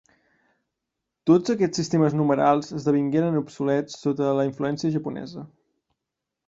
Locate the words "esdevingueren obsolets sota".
2.81-4.35